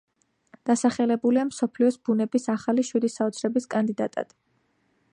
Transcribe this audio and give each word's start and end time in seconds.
დასახელებულია 0.69 1.43
მსოფლიოს 1.51 1.99
ბუნების 2.09 2.49
ახალი 2.57 2.87
შვიდი 2.91 3.15
საოცრების 3.19 3.73
კანდიდატად. 3.75 4.39